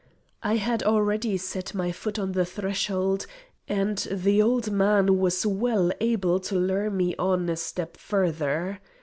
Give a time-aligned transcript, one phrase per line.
[0.41, 3.27] I had already set my foot on the threshold,
[3.67, 8.79] and the old man was well able to lure me on a step further.